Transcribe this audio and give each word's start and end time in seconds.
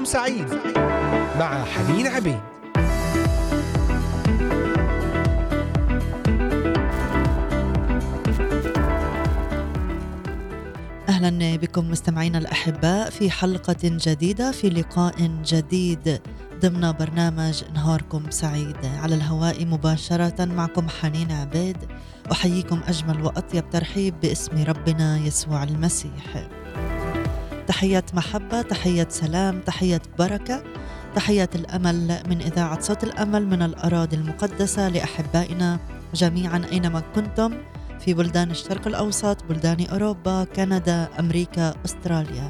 نهاركم 0.00 0.04
سعيد 0.04 0.48
مع 1.38 1.64
حنين 1.64 2.06
عبيد. 2.06 2.40
أهلا 11.08 11.56
بكم 11.56 11.90
مستمعينا 11.90 12.38
الاحباء 12.38 13.10
في 13.10 13.30
حلقة 13.30 13.76
جديدة 13.84 14.50
في 14.52 14.70
لقاء 14.70 15.14
جديد 15.44 16.20
ضمن 16.60 16.92
برنامج 16.92 17.62
نهاركم 17.74 18.30
سعيد. 18.30 18.76
على 18.84 19.14
الهواء 19.14 19.66
مباشرة 19.66 20.44
معكم 20.44 20.88
حنين 20.88 21.32
عبيد 21.32 21.76
أحييكم 22.32 22.80
أجمل 22.88 23.22
وأطيب 23.22 23.70
ترحيب 23.70 24.14
باسم 24.20 24.64
ربنا 24.64 25.18
يسوع 25.18 25.62
المسيح. 25.62 26.59
تحيه 27.70 28.04
محبة 28.14 28.62
تحيه 28.62 29.06
سلام 29.10 29.60
تحيه 29.60 30.02
بركة 30.18 30.62
تحيه 31.14 31.50
الأمل 31.54 32.22
من 32.28 32.40
إذاعة 32.40 32.80
صوت 32.80 33.04
الأمل 33.04 33.46
من 33.46 33.62
الأراضي 33.62 34.16
المقدسة 34.16 34.88
لأحبائنا 34.88 35.78
جميعا 36.14 36.62
أينما 36.72 37.02
كنتم 37.14 37.54
في 38.00 38.14
بلدان 38.14 38.50
الشرق 38.50 38.86
الأوسط 38.86 39.44
بلدان 39.44 39.86
أوروبا 39.92 40.44
كندا 40.44 41.08
أمريكا 41.18 41.74
أستراليا. 41.84 42.48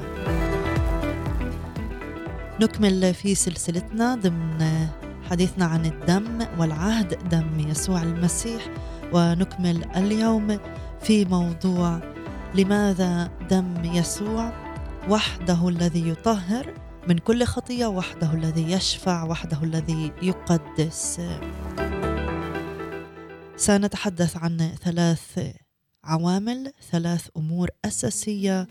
نكمل 2.61 3.13
في 3.13 3.35
سلسلتنا 3.35 4.15
ضمن 4.15 4.87
حديثنا 5.29 5.65
عن 5.65 5.85
الدم 5.85 6.45
والعهد 6.57 7.29
دم 7.29 7.69
يسوع 7.69 8.01
المسيح. 8.01 8.61
ونكمل 9.13 9.85
اليوم 9.95 10.57
في 11.01 11.25
موضوع 11.25 11.99
لماذا 12.55 13.29
دم 13.49 13.73
يسوع؟ 13.83 14.70
وحده 15.09 15.69
الذي 15.69 16.09
يطهر 16.09 16.73
من 17.07 17.17
كل 17.17 17.43
خطية 17.43 17.85
وحده 17.85 18.33
الذي 18.33 18.71
يشفع 18.71 19.23
وحده 19.23 19.63
الذي 19.63 20.11
يقدس. 20.21 21.21
سنتحدث 23.55 24.37
عن 24.37 24.57
ثلاث 24.57 25.53
عوامل 26.03 26.73
ثلاث 26.91 27.27
أمور 27.37 27.69
أساسية 27.85 28.67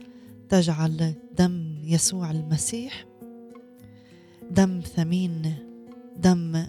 تجعل 0.49 1.15
دم 1.39 1.81
يسوع 1.85 2.31
المسيح 2.31 3.05
دم 4.51 4.81
ثمين 4.81 5.55
دم 6.17 6.67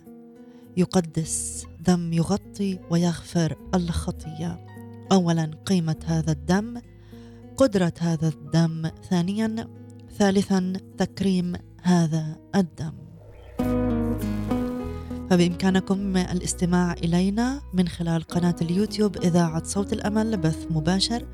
يقدس 0.77 1.65
دم 1.79 2.13
يغطي 2.13 2.79
ويغفر 2.89 3.57
الخطية. 3.75 4.65
اولا 5.11 5.51
قيمة 5.65 5.99
هذا 6.05 6.31
الدم 6.31 6.81
قدرة 7.61 7.93
هذا 7.99 8.27
الدم. 8.27 8.89
ثانيا 9.09 9.67
ثالثا 10.17 10.73
تكريم 10.97 11.53
هذا 11.83 12.37
الدم. 12.55 12.93
فبإمكانكم 15.29 16.17
الاستماع 16.17 16.93
إلينا 16.93 17.61
من 17.73 17.87
خلال 17.87 18.23
قناة 18.23 18.55
اليوتيوب 18.61 19.17
إذاعة 19.17 19.63
صوت 19.63 19.93
الأمل 19.93 20.37
بث 20.37 20.65
مباشر 20.69 21.27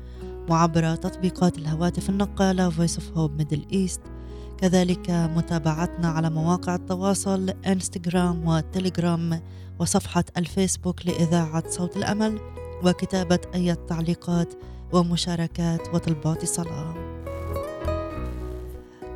وعبر 0.48 0.94
تطبيقات 0.94 1.58
الهواتف 1.58 2.10
النقالة 2.10 2.70
Voice 2.70 2.96
of 2.96 3.16
Hope 3.16 3.42
Middle 3.42 3.74
East. 3.74 4.00
كذلك 4.58 5.10
متابعتنا 5.10 6.08
على 6.08 6.30
مواقع 6.30 6.74
التواصل 6.74 7.50
انستغرام 7.66 8.48
وتليجرام 8.48 9.42
وصفحة 9.78 10.24
الفيسبوك 10.36 11.06
لإذاعة 11.06 11.70
صوت 11.70 11.96
الأمل 11.96 12.40
وكتابة 12.84 13.40
أي 13.54 13.74
تعليقات 13.74 14.54
ومشاركات 14.92 15.94
وطلبات 15.94 16.44
صلاة 16.44 16.94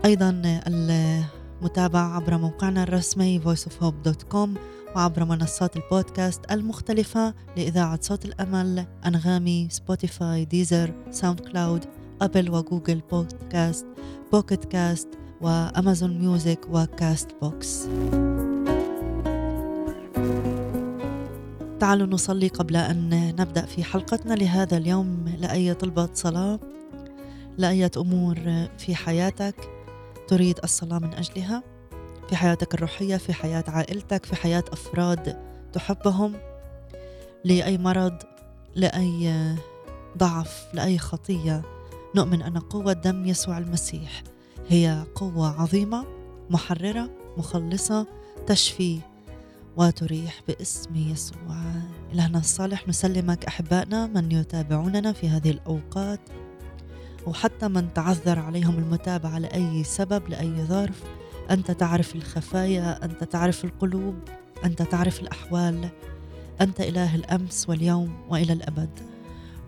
أيضا 0.04 0.60
المتابعة 0.66 2.16
عبر 2.16 2.38
موقعنا 2.38 2.82
الرسمي 2.82 3.40
voiceofhope.com 3.40 4.48
وعبر 4.96 5.24
منصات 5.24 5.76
البودكاست 5.76 6.52
المختلفة 6.52 7.34
لإذاعة 7.56 7.98
صوت 8.02 8.24
الأمل 8.24 8.86
أنغامي 9.06 9.68
سبوتيفاي 9.70 10.44
ديزر 10.44 10.92
ساوند 11.10 11.40
كلاود 11.40 11.84
أبل 12.22 12.50
وجوجل 12.50 13.02
بودكاست 13.10 13.86
بوكيت 14.32 14.64
كاست 14.64 15.08
وأمازون 15.40 16.18
ميوزك 16.18 16.60
وكاست 16.72 17.28
بوكس 17.42 17.86
تعالوا 21.82 22.06
نصلي 22.06 22.48
قبل 22.48 22.76
أن 22.76 23.34
نبدأ 23.38 23.66
في 23.66 23.84
حلقتنا 23.84 24.34
لهذا 24.34 24.76
اليوم. 24.76 25.24
لأي 25.38 25.74
طلبة 25.74 26.08
صلاة 26.14 26.60
لأية 27.58 27.90
أمور 27.96 28.36
في 28.78 28.94
حياتك 28.94 29.54
تريد 30.28 30.58
الصلاة 30.64 30.98
من 30.98 31.14
أجلها 31.14 31.62
في 32.28 32.36
حياتك 32.36 32.74
الروحية 32.74 33.16
في 33.16 33.32
حياة 33.32 33.64
عائلتك 33.68 34.26
في 34.26 34.36
حياة 34.36 34.64
أفراد 34.72 35.36
تحبهم 35.72 36.34
لأي 37.44 37.78
مرض 37.78 38.16
لأي 38.74 39.54
ضعف 40.18 40.66
لأي 40.74 40.98
خطية 40.98 41.62
نؤمن 42.14 42.42
أن 42.42 42.58
قوة 42.58 42.92
دم 42.92 43.26
يسوع 43.26 43.58
المسيح 43.58 44.22
هي 44.68 45.04
قوة 45.14 45.60
عظيمة 45.60 46.04
محررة 46.50 47.10
مخلصة 47.36 48.06
تشفي 48.46 48.98
وتريح 49.76 50.40
باسم 50.48 50.96
يسوع. 50.96 51.56
إلهنا 52.12 52.38
الصالح 52.38 52.88
نسلمك 52.88 53.44
أحبائنا 53.44 54.06
من 54.06 54.32
يتابعوننا 54.32 55.12
في 55.12 55.28
هذه 55.28 55.50
الأوقات 55.50 56.20
وحتى 57.26 57.68
من 57.68 57.92
تعذر 57.94 58.38
عليهم 58.38 58.78
المتابعة 58.78 59.38
لأي 59.38 59.84
سبب 59.84 60.28
لأي 60.28 60.64
ظرف. 60.64 61.02
أنت 61.50 61.70
تعرف 61.70 62.14
الخفايا 62.14 63.04
أنت 63.04 63.24
تعرف 63.24 63.64
القلوب 63.64 64.14
أنت 64.64 64.82
تعرف 64.82 65.20
الأحوال. 65.20 65.88
أنت 66.60 66.80
إله 66.80 67.14
الأمس 67.14 67.68
واليوم 67.68 68.14
وإلى 68.28 68.52
الأبد. 68.52 68.90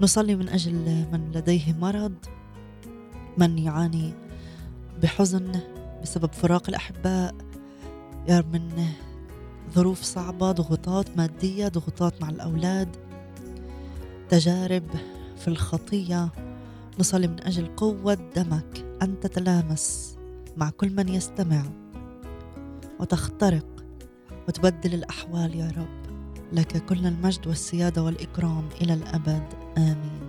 نصلي 0.00 0.34
من 0.34 0.48
أجل 0.48 1.06
من 1.12 1.32
لديه 1.34 1.72
مرض 1.72 2.14
من 3.38 3.58
يعاني 3.58 4.12
بحزن 5.02 5.60
بسبب 6.02 6.32
فراق 6.32 6.68
الأحباء. 6.68 7.34
يا 8.28 8.44
من 8.52 8.86
ظروف 9.72 10.02
صعبة 10.02 10.52
ضغوطات 10.52 11.16
مادية 11.16 11.68
ضغوطات 11.68 12.22
مع 12.22 12.28
الأولاد 12.28 12.96
تجارب 14.28 14.84
في 15.36 15.48
الخطية. 15.48 16.28
نصلي 17.00 17.28
من 17.28 17.40
أجل 17.40 17.66
قوة 17.76 18.14
دمك. 18.14 18.84
أن 19.02 19.20
تتلامس 19.20 20.16
مع 20.56 20.70
كل 20.70 20.90
من 20.90 21.08
يستمع 21.08 21.62
وتخترق 23.00 23.66
وتبدل 24.48 24.94
الأحوال 24.94 25.54
يا 25.54 25.72
رب. 25.76 26.04
لك 26.52 26.84
كل 26.86 27.06
المجد 27.06 27.46
والسيادة 27.46 28.02
والإكرام 28.02 28.68
إلى 28.80 28.94
الأبد. 28.94 29.42
آمين. 29.78 30.23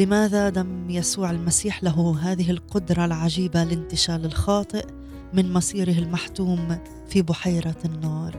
لماذا 0.00 0.48
دم 0.48 0.90
يسوع 0.90 1.30
المسيح 1.30 1.82
له 1.84 2.18
هذه 2.20 2.50
القدرة 2.50 3.04
العجيبة 3.04 3.64
لانتشال 3.64 4.24
الخاطئ 4.24 4.86
من 5.32 5.52
مصيره 5.52 5.98
المحتوم 5.98 6.78
في 7.08 7.22
بحيرة 7.22 7.76
النار؟ 7.84 8.36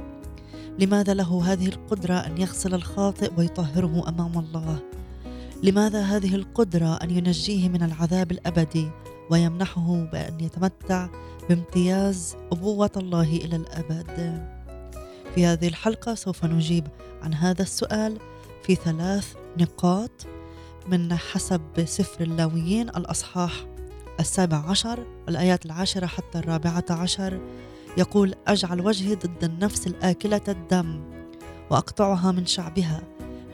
لماذا 0.79 1.13
له 1.13 1.43
هذه 1.45 1.67
القدرة 1.67 2.13
أن 2.13 2.37
يغسل 2.37 2.73
الخاطئ 2.73 3.31
ويطهره 3.37 4.09
أمام 4.09 4.39
الله؟ 4.39 4.79
لماذا 5.63 6.01
هذه 6.01 6.35
القدرة 6.35 6.95
أن 6.95 7.09
ينجيه 7.09 7.69
من 7.69 7.83
العذاب 7.83 8.31
الأبدي 8.31 8.89
ويمنحه 9.29 10.09
بأن 10.11 10.39
يتمتع 10.39 11.07
بامتياز 11.49 12.35
أبوة 12.51 12.91
الله 12.97 13.37
إلى 13.37 13.55
الأبد؟ 13.55 14.47
في 15.35 15.45
هذه 15.45 15.67
الحلقة 15.67 16.15
سوف 16.15 16.45
نجيب 16.45 16.87
عن 17.21 17.33
هذا 17.33 17.61
السؤال 17.61 18.17
في 18.63 18.75
ثلاث 18.75 19.33
نقاط 19.57 20.11
من 20.87 21.13
حسب 21.13 21.61
سفر 21.85 22.23
اللاويين 22.23 22.89
الأصحاح 22.89 23.51
السابع 24.19 24.57
عشر 24.57 25.05
الآيات 25.29 25.65
العاشرة 25.65 26.05
حتى 26.05 26.39
الرابعة 26.39 26.85
عشر 26.89 27.41
يقول 27.97 28.35
أجعل 28.47 28.81
وجهي 28.81 29.15
ضد 29.15 29.43
النفس 29.43 29.87
الآكلة 29.87 30.41
الدم 30.47 31.01
وأقطعها 31.69 32.31
من 32.31 32.45
شعبها 32.45 33.01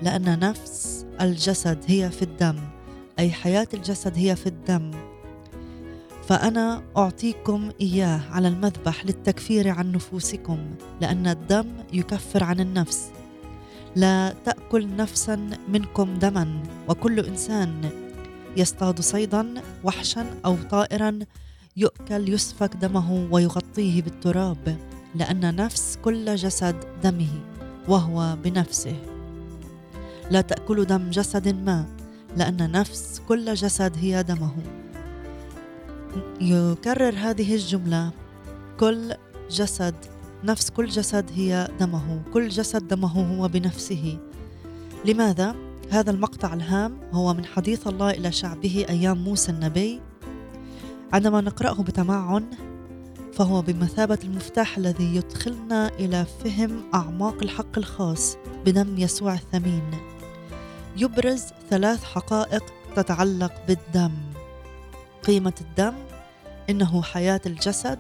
لأن 0.02 0.40
نفس 0.40 1.06
الجسد 1.22 1.80
هي 1.88 2.12
في 2.12 2.22
الدم 2.22 2.60
أي 3.20 3.32
حياة 3.32 3.68
الجسد 3.74 4.18
هي 4.18 4.36
في 4.36 4.48
الدم. 4.48 4.92
فأنا 6.28 6.84
أعطيكم 6.98 7.70
إياه 7.82 8.22
على 8.32 8.48
المذبح 8.48 9.06
للتكفير 9.06 9.70
عن 9.70 9.92
نفوسكم 9.92 10.58
لأن 11.02 11.28
الدم 11.28 11.68
يكفر 11.94 12.44
عن 12.44 12.60
النفس. 12.60 13.12
لا 13.98 14.34
تأكل 14.46 14.96
نفسا 14.96 15.50
منكم 15.70 16.14
دما 16.20 16.64
وكل 16.88 17.20
إنسان 17.20 17.90
يصطاد 18.58 19.02
صيدا 19.02 19.54
وحشا 19.84 20.26
أو 20.46 20.56
طائرا 20.70 21.20
يؤكل 21.78 22.34
يسفك 22.34 22.76
دمه 22.76 23.28
ويغطيه 23.32 24.02
بالتراب 24.02 24.78
لأن 25.16 25.56
نفس 25.56 26.00
كل 26.04 26.36
جسد 26.36 26.76
دمه 27.04 27.30
وهو 27.88 28.38
بنفسه. 28.44 28.96
لا 30.32 30.42
تاكلوا 30.42 30.86
دم 30.86 31.10
جسد 31.10 31.48
ما 31.48 31.86
لأن 32.36 32.72
نفس 32.72 33.22
كل 33.28 33.54
جسد 33.54 33.98
هي 33.98 34.24
دمه. 34.24 34.56
يكرر 36.42 37.14
هذه 37.18 37.56
الجملة 37.56 38.12
كل 38.80 39.14
جسد 39.50 39.96
نفس 40.44 40.70
كل 40.70 40.88
جسد 40.88 41.32
هي 41.36 41.68
دمه 41.80 42.22
كل 42.34 42.50
جسد 42.50 42.88
دمه 42.88 43.08
هو 43.08 43.48
بنفسه. 43.48 44.18
لماذا؟ 45.06 45.56
هذا 45.90 46.12
المقطع 46.12 46.54
الهام 46.54 46.98
هو 47.12 47.34
من 47.34 47.46
حديث 47.46 47.88
الله 47.88 48.10
إلى 48.10 48.32
شعبه 48.32 48.86
أيام 48.90 49.18
موسى 49.18 49.52
النبي. 49.52 50.02
عندما 51.14 51.42
نقرأه 51.42 51.84
بتمعن 51.84 52.46
فهو 53.34 53.62
بمثابة 53.62 54.20
المفتاح 54.24 54.78
الذي 54.78 55.16
يدخلنا 55.16 55.88
إلى 55.88 56.26
فهم 56.44 56.84
أعماق 56.94 57.44
الحق 57.44 57.78
الخاص 57.78 58.38
بدم 58.66 58.98
يسوع 58.98 59.34
الثمين. 59.34 59.92
يبرز 60.98 61.44
ثلاث 61.70 62.04
حقائق 62.04 62.64
تتعلق 62.96 63.52
بالدم. 63.68 64.12
قيمة 65.24 65.54
الدم 65.62 65.94
إنه 66.70 67.02
حياة 67.02 67.42
الجسد 67.46 68.00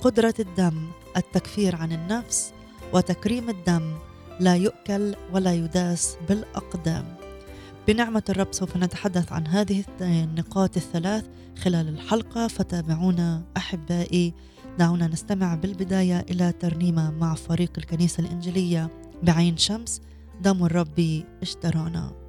قدرة 0.00 0.34
الدم. 0.38 0.74
التكفير 1.16 1.76
عن 1.76 1.92
النفس 1.92 2.52
وتكريم 2.92 3.50
الدم 3.50 3.94
لا 4.40 4.56
يؤكل 4.56 5.14
ولا 5.32 5.54
يداس 5.54 6.16
بالأقدام. 6.28 7.16
بنعمة 7.88 8.22
الرب 8.28 8.48
سوف 8.50 8.76
نتحدث 8.76 9.32
عن 9.32 9.46
هذه 9.46 9.84
النقاط 10.00 10.76
الثلاث 10.76 11.24
خلال 11.58 11.88
الحلقة 11.88 12.48
فتابعونا 12.48 13.42
أحبائي. 13.56 14.34
دعونا 14.78 15.06
نستمع 15.06 15.54
بالبداية 15.54 16.20
إلى 16.30 16.52
ترنيمة 16.52 17.10
مع 17.10 17.34
فريق 17.34 17.72
الكنيسة 17.78 18.20
الإنجيلية 18.20 18.90
بعين 19.22 19.56
شمس. 19.56 20.00
دم 20.42 20.64
الرب 20.64 21.24
اشترانا. 21.42 22.25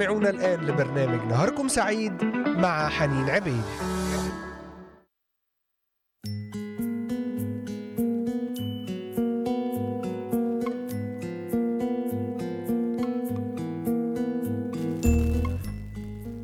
تستمعون 0.00 0.26
الآن 0.26 0.60
لبرنامج 0.60 1.26
نهاركم 1.28 1.68
سعيد 1.68 2.24
مع 2.46 2.88
حنين 2.88 3.30
عبيد. 3.30 3.62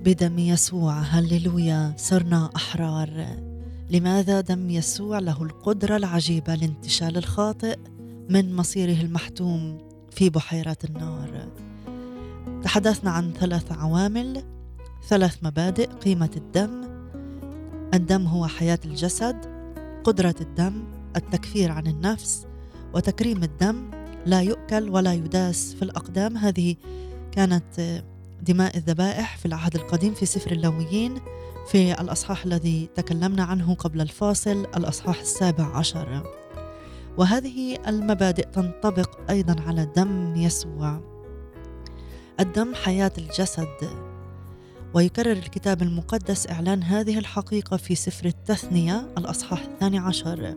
بدم 0.04 0.38
يسوع 0.38 0.92
هللويا 0.98 1.92
صرنا 1.96 2.50
أحرار. 2.56 3.26
لماذا 3.90 4.40
دم 4.40 4.70
يسوع 4.70 5.18
له 5.18 5.42
القدرة 5.42 5.96
العجيبة 5.96 6.54
لانتشال 6.54 7.16
الخاطئ 7.16 7.78
من 8.30 8.56
مصيره 8.56 9.00
المحتوم 9.00 9.78
في 10.10 10.30
بحيرة 10.30 10.78
النار؟ 10.84 11.65
تحدثنا 12.66 13.10
عن 13.10 13.32
ثلاث 13.32 13.72
عوامل. 13.72 14.42
ثلاث 15.08 15.38
مبادئ 15.42 15.86
قيمة 15.86 16.30
الدم 16.36 16.84
الدم 17.94 18.26
هو 18.26 18.46
حياة 18.46 18.78
الجسد 18.84 19.36
قدرة 20.04 20.34
الدم 20.40 20.84
التكفير 21.16 21.72
عن 21.72 21.86
النفس 21.86 22.46
وتكريم 22.94 23.42
الدم 23.42 23.90
لا 24.26 24.40
يؤكل 24.40 24.88
ولا 24.88 25.12
يداس 25.12 25.74
في 25.74 25.82
الأقدام. 25.82 26.36
هذه 26.36 26.76
كانت 27.32 28.02
دماء 28.42 28.76
الذبائح 28.76 29.36
في 29.36 29.46
العهد 29.46 29.74
القديم 29.74 30.14
في 30.14 30.26
سفر 30.26 30.52
اللويين 30.52 31.14
في 31.70 32.00
الأصحاح 32.00 32.44
الذي 32.44 32.88
تكلمنا 32.94 33.44
عنه 33.44 33.74
قبل 33.74 34.00
الفاصل 34.00 34.66
الأصحاح 34.76 35.20
السابع 35.20 35.76
عشر. 35.76 36.22
وهذه 37.18 37.78
المبادئ 37.88 38.46
تنطبق 38.52 39.30
أيضا 39.30 39.56
على 39.66 39.88
دم 39.96 40.36
يسوع. 40.36 41.15
الدم 42.40 42.74
حياة 42.74 43.12
الجسد. 43.18 43.88
ويكرر 44.94 45.32
الكتاب 45.32 45.82
المقدس 45.82 46.50
إعلان 46.50 46.82
هذه 46.82 47.18
الحقيقة 47.18 47.76
في 47.76 47.94
سفر 47.94 48.26
التثنية 48.26 49.08
الأصحاح 49.18 49.62
الثاني 49.62 49.98
عشر. 49.98 50.54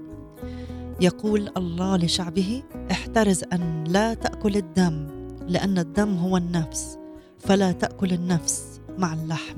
يقول 1.02 1.52
الله 1.58 1.98
لشعبه 1.98 2.64
احترز 2.92 3.44
أن 3.54 3.84
لا 3.88 4.14
تأكل 4.14 4.56
الدم 4.56 5.08
لأن 5.48 5.78
الدم 5.78 6.18
هو 6.18 6.38
النفس 6.38 6.98
فلا 7.40 7.72
تأكل 7.72 8.14
النفس 8.14 8.82
مع 8.98 9.14
اللحم. 9.14 9.56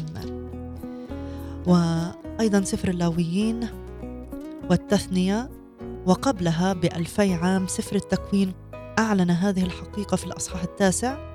وأيضا 1.68 2.62
سفر 2.62 2.90
اللاويين 2.90 3.68
والتثنية 4.70 5.50
وقبلها 6.06 6.74
بألفي 6.74 7.34
عام 7.34 7.68
سفر 7.68 7.96
التكوين 7.96 8.54
أعلن 9.00 9.32
هذه 9.32 9.64
الحقيقة 9.64 10.18
في 10.18 10.26
الأصحاح 10.26 10.64
التاسع. 10.64 11.31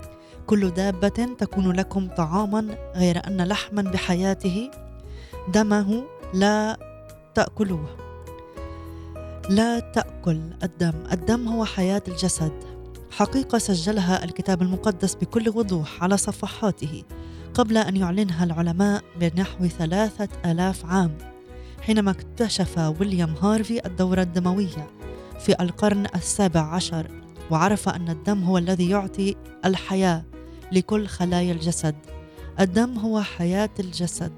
كل 0.47 0.71
دابة 0.71 1.09
تكون 1.39 1.73
لكم 1.73 2.09
طعاما 2.09 2.79
غير 2.97 3.27
أن 3.27 3.43
لحما 3.43 3.83
بحياته. 3.83 4.71
دمه 5.55 6.05
لا 6.35 6.79
تأكلوه 7.35 7.97
لا 9.51 9.81
تأكل 9.81 10.41
الدم. 10.63 10.95
الدم 11.13 11.49
هو 11.49 11.65
حياة 11.65 12.03
الجسد. 12.09 12.53
حقيقة 13.11 13.59
سجلها 13.59 14.25
الكتاب 14.25 14.63
المقدس 14.63 15.15
بكل 15.15 15.49
وضوح 15.49 16.03
على 16.03 16.17
صفحاته 16.17 17.03
قبل 17.55 17.77
أن 17.77 17.97
يعلنها 17.97 18.45
العلماء 18.45 19.03
بنحو 19.21 19.67
ثلاثة 19.67 20.29
آلاف 20.45 20.87
عام 20.87 21.19
حينما 21.81 22.11
اكتشف 22.11 22.79
ويليام 22.79 23.35
هارفي 23.43 23.87
الدورة 23.87 24.23
الدموية 24.23 24.91
في 25.41 25.63
القرن 25.63 26.07
السابع 26.15 26.61
عشر 26.61 27.11
وعرف 27.51 27.89
أن 27.89 28.09
الدم 28.09 28.43
هو 28.43 28.59
الذي 28.59 28.91
يعطي 28.91 29.37
الحياة. 29.65 30.25
لكل 30.73 31.07
خلايا 31.07 31.53
الجسد. 31.53 31.95
الدم 32.61 32.99
هو 32.99 33.23
حياة 33.23 33.71
الجسد. 33.81 34.33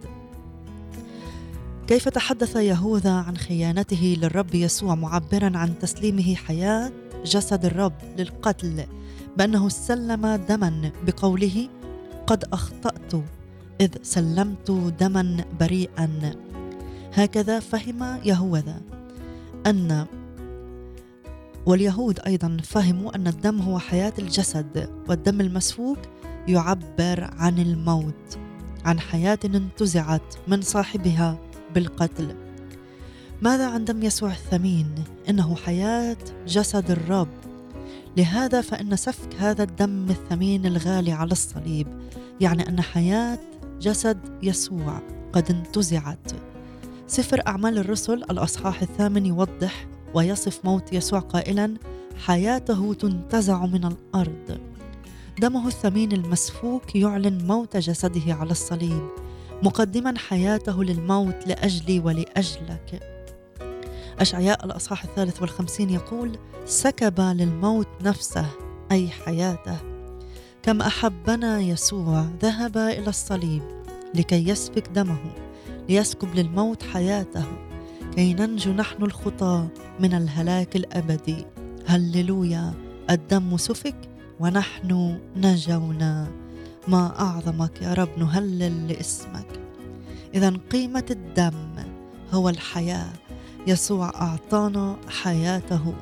كيف 1.86 2.08
تحدث 2.08 2.56
يهوذا 2.56 3.12
عن 3.12 3.36
خيانته 3.36 4.16
للرب 4.20 4.54
يسوع 4.54 4.94
معبرا 4.94 5.56
عن 5.58 5.78
تسليمه 5.78 6.34
حياة 6.34 6.92
جسد 7.24 7.64
الرب 7.64 7.92
للقتل 8.18 8.84
بأنه 9.36 9.68
سلم 9.68 10.26
دما 10.48 10.90
بقوله 11.06 11.68
قد 12.26 12.44
أخطأت 12.52 13.12
إذ 13.80 13.90
سلمت 14.02 14.70
دما 15.00 15.44
بريئا. 15.60 16.34
هكذا 17.12 17.60
فهم 17.60 18.20
يهوذا 18.24 18.80
أن 19.66 20.06
واليهود 21.66 22.20
أيضا 22.26 22.56
فهموا 22.64 23.16
أن 23.16 23.26
الدم 23.26 23.60
هو 23.60 23.78
حياة 23.78 24.12
الجسد 24.18 24.88
والدم 25.08 25.40
المسفوك 25.40 25.98
يعبر 26.48 27.30
عن 27.38 27.58
الموت 27.58 28.38
عن 28.84 29.00
حياة 29.00 29.38
انتزعت 29.44 30.34
من 30.48 30.62
صاحبها 30.62 31.38
بالقتل. 31.74 32.34
ماذا 33.42 33.66
عن 33.66 33.84
دم 33.84 34.02
يسوع 34.02 34.30
الثمين؟ 34.30 34.94
إنه 35.28 35.56
حياة 35.56 36.16
جسد 36.46 36.90
الرب. 36.90 37.28
لهذا 38.16 38.60
فإن 38.60 38.96
سفك 38.96 39.34
هذا 39.38 39.62
الدم 39.62 40.06
الثمين 40.10 40.66
الغالي 40.66 41.12
على 41.12 41.32
الصليب 41.32 41.86
يعني 42.40 42.68
أن 42.68 42.80
حياة 42.80 43.38
جسد 43.80 44.18
يسوع 44.42 45.00
قد 45.32 45.50
انتزعت. 45.50 46.32
سفر 47.06 47.42
أعمال 47.46 47.78
الرسل 47.78 48.22
الأصحاح 48.30 48.82
الثامن 48.82 49.26
يوضح 49.26 49.86
ويصف 50.14 50.64
موت 50.64 50.92
يسوع 50.92 51.18
قائلا 51.18 51.74
حياته 52.26 52.94
تنتزع 52.94 53.66
من 53.66 53.84
الأرض. 53.84 54.67
دمه 55.40 55.66
الثمين 55.66 56.12
المسفوك 56.12 56.96
يعلن 56.96 57.46
موت 57.46 57.76
جسده 57.76 58.34
على 58.34 58.50
الصليب 58.50 59.08
مقدما 59.62 60.18
حياته 60.18 60.84
للموت 60.84 61.46
لأجلي 61.46 62.00
ولأجلك. 62.00 63.00
أشعياء 64.20 64.64
الأصحاح 64.64 65.04
الثالث 65.04 65.40
والخمسين 65.40 65.90
يقول 65.90 66.38
سكب 66.66 67.20
للموت 67.20 67.88
نفسه 68.04 68.46
أي 68.92 69.08
حياته. 69.08 69.76
كم 70.62 70.82
أحبنا 70.82 71.60
يسوع 71.60 72.26
ذهب 72.42 72.76
إلى 72.76 73.08
الصليب 73.08 73.62
لكي 74.14 74.48
يسفك 74.48 74.88
دمه 74.88 75.18
ليسكب 75.88 76.34
للموت 76.34 76.82
حياته. 76.82 77.44
كي 78.14 78.34
ننجو 78.34 78.72
نحن 78.72 79.02
الخطى 79.02 79.68
من 80.00 80.14
الهلاك 80.14 80.76
الأبدي. 80.76 81.46
هللويا 81.86 82.74
الدم 83.10 83.56
سفك 83.56 84.17
ونحن 84.40 85.18
نجونا. 85.36 86.28
ما 86.88 87.20
أعظمك 87.20 87.82
يا 87.82 87.94
رب 87.94 88.08
نهلل 88.18 88.88
لاسمك. 88.88 89.60
إذا 90.34 90.52
قيمة 90.72 91.04
الدم 91.10 91.74
هو 92.32 92.48
الحياة. 92.48 93.12
يسوع 93.66 94.08
أعطانا 94.14 94.96
حياته 95.22 95.94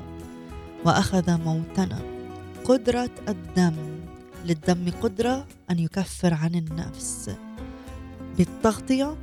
وأخذ 0.85 1.37
موتنا. 1.37 1.99
قدرة 2.65 3.09
الدم. 3.29 3.75
للدم 4.45 4.91
قدرة 5.01 5.45
أن 5.71 5.79
يكفر 5.79 6.33
عن 6.33 6.55
النفس. 6.55 7.31
بالتغطية 8.37 9.15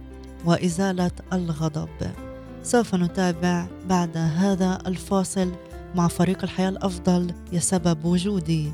وإزالة 0.44 1.10
الغضب. 1.32 1.88
سوف 2.62 2.94
نتابع 2.94 3.66
بعد 3.88 4.16
هذا 4.16 4.78
الفاصل 4.86 5.52
مع 5.94 6.08
فريق 6.08 6.42
الحياة 6.42 6.68
الأفضل 6.68 7.34
يا 7.52 7.60
سبب 7.60 8.04
وجودي. 8.04 8.72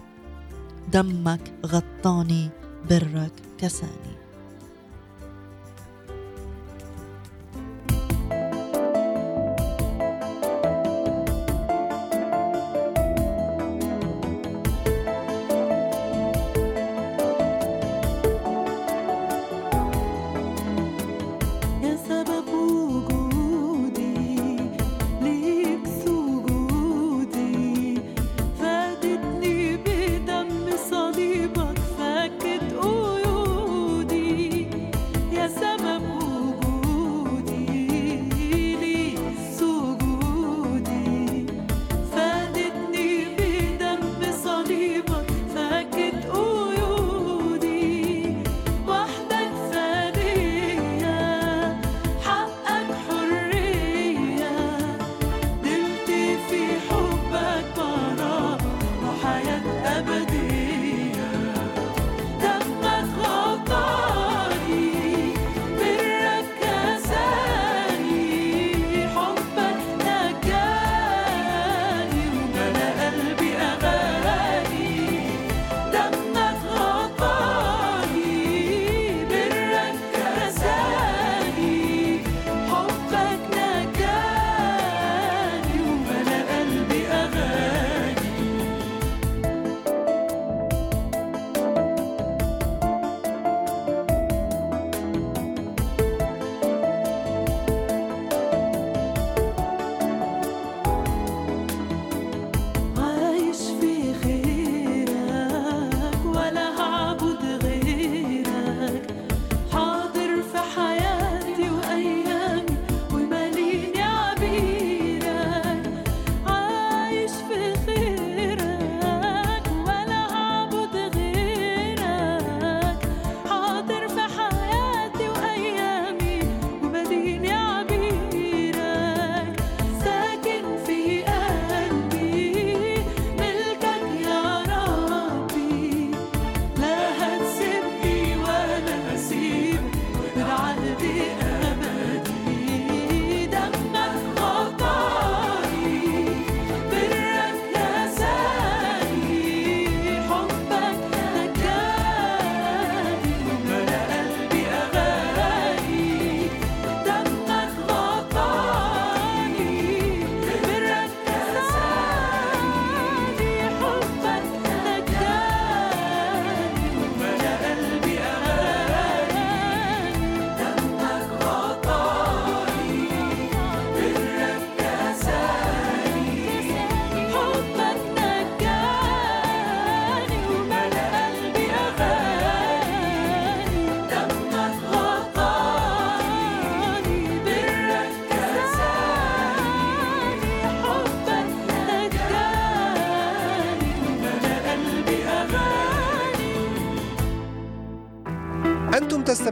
دمك 0.92 1.40
غطاني 1.66 2.49
برك 2.90 3.32
كساني. 3.59 4.20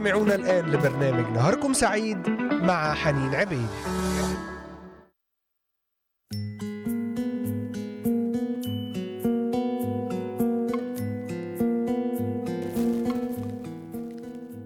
تستمعون 0.09 0.31
الآن 0.31 0.65
لبرنامج 0.65 1.33
نهاركم 1.33 1.73
سعيد 1.73 2.29
مع 2.51 2.93
حنين 2.93 3.35
عبيد. 3.35 3.67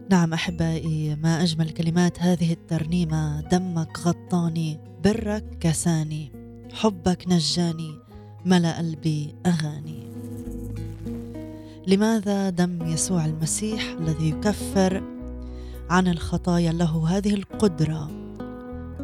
نعم 0.09 0.33
أحبائي 0.33 1.15
ما 1.15 1.43
أجمل 1.43 1.69
كلمات 1.69 2.19
هذه 2.19 2.53
الترنيمة. 2.53 3.41
دمك 3.41 3.99
غطاني 3.99 4.79
برك 5.03 5.43
كساني 5.59 6.31
حبك 6.73 7.27
نجاني 7.27 7.99
ملا 8.45 8.77
قلبي 8.77 9.35
أغاني. 9.45 10.03
لماذا 11.87 12.49
دم 12.49 12.87
يسوع 12.87 13.25
المسيح 13.25 13.83
الذي 13.99 14.29
يكفر 14.29 15.12
عن 15.93 16.07
الخطايا 16.07 16.71
له 16.71 17.07
هذه 17.07 17.33
القدرة 17.33 18.07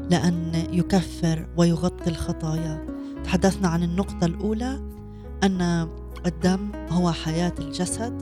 لأن 0.09 0.67
يكفر 0.71 1.47
ويغطي 1.57 2.09
الخطايا. 2.09 2.85
تحدثنا 3.23 3.67
عن 3.67 3.83
النقطة 3.83 4.25
الأولى 4.25 4.79
أن 5.43 5.89
الدم 6.25 6.71
هو 6.89 7.11
حياة 7.11 7.53
الجسد 7.59 8.13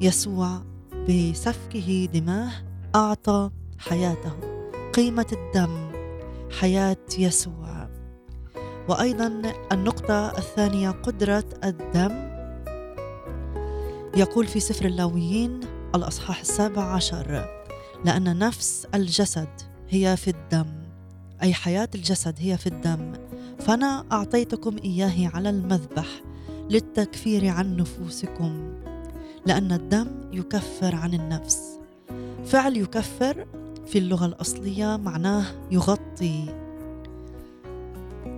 يسوع 0.00 0.62
بسفكه 1.08 2.08
دماه 2.14 2.52
أعطى 2.94 3.50
حياته 3.78 4.32
قيمة 4.94 5.26
الدم 5.32 5.90
حياة 6.60 7.06
يسوع. 7.18 7.88
وأيضا 8.88 9.42
النقطة 9.72 10.38
الثانية 10.38 10.90
قدرة 10.90 11.44
الدم. 11.64 12.12
يقول 14.16 14.46
في 14.46 14.60
سفر 14.60 14.84
اللاويين 14.84 15.60
الأصحاح 15.94 16.40
السابع 16.40 16.82
عشر 16.82 17.55
لأن 18.04 18.38
نفس 18.38 18.86
الجسد 18.94 19.48
هي 19.88 20.16
في 20.16 20.30
الدم 20.30 20.66
أي 21.42 21.54
حياة 21.54 21.88
الجسد 21.94 22.34
هي 22.38 22.58
في 22.58 22.66
الدم. 22.66 23.12
فأنا 23.58 24.04
أعطيتكم 24.12 24.76
اياه 24.84 25.30
على 25.34 25.50
المذبح 25.50 26.06
للتكفير 26.70 27.48
عن 27.48 27.76
نفوسكم 27.76 28.72
لأن 29.46 29.72
الدم 29.72 30.08
يكفر 30.32 30.94
عن 30.94 31.14
النفس. 31.14 31.78
فعل 32.44 32.76
يكفر 32.76 33.46
في 33.86 33.98
اللغة 33.98 34.26
الأصلية 34.26 34.96
معناه 34.96 35.44
يغطي. 35.70 36.44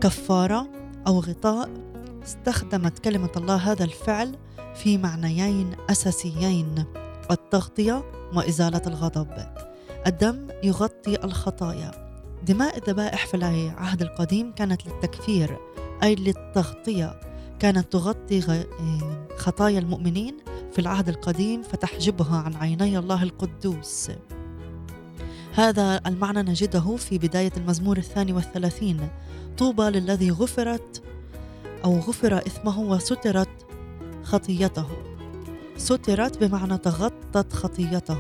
كفارة 0.00 0.68
أو 1.06 1.20
غطاء 1.20 1.70
استخدمت 2.24 2.98
كلمة 2.98 3.30
الله 3.36 3.56
هذا 3.56 3.84
الفعل 3.84 4.36
في 4.74 4.98
معنيين 4.98 5.70
أساسيين. 5.90 6.84
التغطية 7.30 8.04
وإزالة 8.34 8.82
الغضب. 8.86 9.28
الدم 10.06 10.48
يغطي 10.62 11.24
الخطايا. 11.24 11.90
دماء 12.46 12.78
الذبائح 12.78 13.26
في 13.26 13.34
العهد 13.34 14.02
القديم 14.02 14.52
كانت 14.52 14.86
للتكفير 14.86 15.58
أي 16.02 16.14
للتغطية. 16.14 17.20
كانت 17.58 17.92
تغطي 17.92 18.64
خطايا 19.36 19.78
المؤمنين. 19.78 20.36
في 20.72 20.78
العهد 20.78 21.08
القديم 21.08 21.62
فتحجبها 21.62 22.36
عن 22.36 22.54
عيني 22.54 22.98
الله 22.98 23.22
القدوس. 23.22 24.10
هذا 25.54 26.00
المعنى 26.06 26.42
نجده 26.42 26.96
في 26.96 27.18
بداية 27.18 27.52
المزمور 27.56 27.96
الثاني 27.96 28.32
والثلاثين. 28.32 29.08
طوبى 29.58 29.82
للذي 29.82 30.30
غفرت 30.30 31.02
أو 31.84 31.98
غفر 31.98 32.38
إثمه 32.38 32.80
وسترت 32.80 33.66
خطيته. 34.24 34.86
سترت 35.78 36.44
بمعنى 36.44 36.78
تغطت 36.78 37.52
خطيته. 37.52 38.18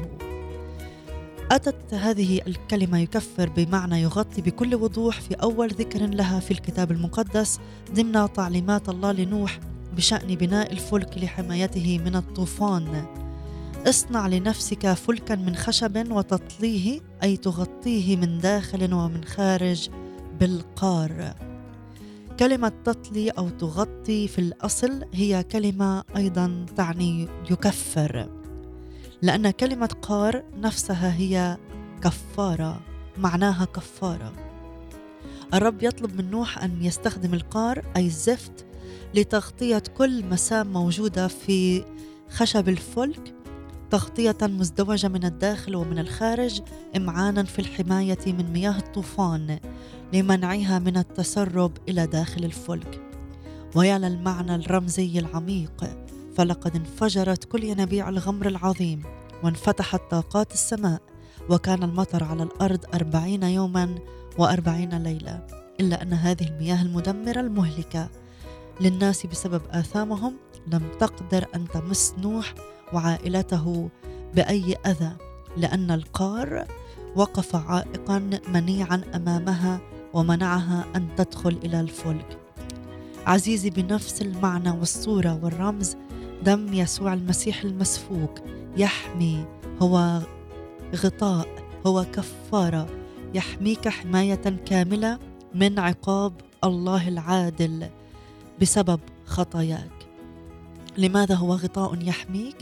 أتت 1.50 1.94
هذه 1.94 2.40
الكلمة 2.46 2.98
يكفر 2.98 3.48
بمعنى 3.48 4.02
يغطي 4.02 4.42
بكل 4.42 4.74
وضوح 4.74 5.20
في 5.20 5.34
أول 5.34 5.68
ذكر 5.68 6.06
لها 6.06 6.40
في 6.40 6.50
الكتاب 6.50 6.90
المقدس 6.90 7.60
ضمن 7.94 8.32
تعليمات 8.32 8.88
الله 8.88 9.12
لنوح 9.12 9.58
بشأن 9.96 10.34
بناء 10.34 10.72
الفلك 10.72 11.18
لحمايته 11.18 11.98
من 11.98 12.16
الطوفان. 12.16 13.06
اصنع 13.86 14.26
لنفسك 14.26 14.92
فلكا 14.92 15.34
من 15.34 15.56
خشب 15.56 16.12
وتطليه 16.12 17.00
أي 17.22 17.36
تغطيه 17.36 18.16
من 18.16 18.38
داخل 18.38 18.94
ومن 18.94 19.24
خارج 19.24 19.90
بالقار. 20.40 21.34
كلمة 22.38 22.72
تطلي 22.84 23.30
أو 23.30 23.48
تغطي 23.48 24.28
في 24.28 24.38
الأصل 24.38 25.04
هي 25.14 25.42
كلمة 25.42 26.04
أيضا 26.16 26.66
تعني 26.76 27.28
يكفر 27.50 28.28
لأن 29.22 29.50
كلمة 29.50 29.86
قار 30.02 30.44
نفسها 30.56 31.16
هي 31.16 31.56
كفارة 32.02 32.80
معناها 33.16 33.64
كفارة. 33.64 34.32
الرب 35.54 35.82
يطلب 35.82 36.16
من 36.16 36.30
نوح 36.30 36.62
أن 36.62 36.82
يستخدم 36.82 37.34
القار 37.34 37.84
أي 37.96 38.06
الزفت 38.06 38.66
لتغطية 39.14 39.82
كل 39.96 40.24
مسام 40.24 40.72
موجودة 40.72 41.28
في 41.28 41.84
خشب 42.30 42.68
الفلك 42.68 43.34
تغطية 43.90 44.36
مزدوجة 44.42 45.08
من 45.08 45.24
الداخل 45.24 45.76
ومن 45.76 45.98
الخارج 45.98 46.60
إمعانا 46.96 47.42
في 47.42 47.58
الحماية 47.58 48.18
من 48.26 48.52
مياه 48.52 48.78
الطوفان. 48.78 49.58
لمنعها 50.12 50.78
من 50.78 50.96
التسرب 50.96 51.72
إلى 51.88 52.06
داخل 52.06 52.44
الفلك. 52.44 53.00
ويا 53.74 53.98
للمعنى 53.98 54.54
الرمزي 54.54 55.18
العميق 55.18 55.84
فلقد 56.36 56.76
انفجرت 56.76 57.44
كل 57.44 57.64
ينابيع 57.64 58.08
الغمر 58.08 58.46
العظيم 58.46 59.02
وانفتحت 59.44 60.00
طاقات 60.10 60.52
السماء 60.52 61.00
وكان 61.50 61.82
المطر 61.82 62.24
على 62.24 62.42
الأرض 62.42 62.84
أربعين 62.94 63.42
يوما 63.42 63.94
وأربعين 64.38 65.02
ليلة. 65.02 65.46
إلا 65.80 66.02
أن 66.02 66.12
هذه 66.12 66.46
المياه 66.46 66.82
المدمرة 66.82 67.40
المهلكة 67.40 68.08
للناس 68.80 69.26
بسبب 69.26 69.62
آثامهم 69.70 70.36
لم 70.66 70.82
تقدر 71.00 71.46
أن 71.54 71.68
تمس 71.68 72.14
نوح 72.18 72.54
وعائلته 72.92 73.88
بأي 74.34 74.76
أذى 74.86 75.12
لأن 75.56 75.90
القار 75.90 76.66
وقف 77.16 77.56
عائقا 77.56 78.30
منيعا 78.48 79.02
أمامها 79.14 79.80
ومنعها 80.12 80.84
أن 80.96 81.08
تدخل 81.16 81.58
إلى 81.64 81.80
الفلك. 81.80 82.38
عزيزي 83.26 83.70
بنفس 83.70 84.22
المعنى 84.22 84.70
والصورة 84.70 85.40
والرمز 85.42 85.96
دم 86.42 86.74
يسوع 86.74 87.14
المسيح 87.14 87.64
المسفوك 87.64 88.40
يحمي 88.76 89.44
هو 89.82 90.22
غطاء 90.96 91.48
هو 91.86 92.04
كفارة 92.04 92.88
يحميك 93.34 93.88
حماية 93.88 94.56
كاملة 94.66 95.18
من 95.54 95.78
عقاب 95.78 96.32
الله 96.64 97.08
العادل 97.08 97.88
بسبب 98.60 99.00
خطاياك. 99.26 99.90
لماذا 100.98 101.34
هو 101.34 101.54
غطاء 101.54 102.02
يحميك؟ 102.02 102.56